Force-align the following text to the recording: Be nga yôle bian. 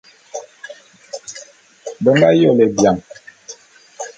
Be 2.01 2.09
nga 2.17 2.29
yôle 2.39 2.65
bian. 2.75 2.97